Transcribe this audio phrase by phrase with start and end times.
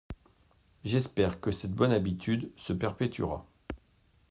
[0.83, 3.45] J’espère que cette bonne habitude se perpétuera.